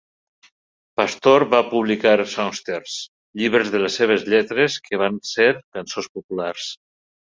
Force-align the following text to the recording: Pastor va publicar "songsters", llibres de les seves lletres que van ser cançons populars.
Pastor 1.01 1.45
va 1.51 1.59
publicar 1.75 2.15
"songsters", 2.33 2.97
llibres 3.43 3.71
de 3.77 3.85
les 3.87 4.01
seves 4.03 4.29
lletres 4.35 4.83
que 4.89 5.05
van 5.07 5.25
ser 5.37 5.51
cançons 5.81 6.15
populars. 6.21 6.71